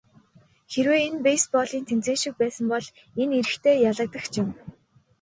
[0.71, 2.85] Хэрвээ энэ бейсболын тэмцээн шиг байсан бол
[3.21, 4.49] энэ эрэгтэй ялагдагч юм.